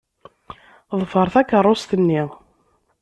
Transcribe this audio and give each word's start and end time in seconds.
Ḍfer 1.01 1.27
takeṛṛust-nni. 1.33 2.21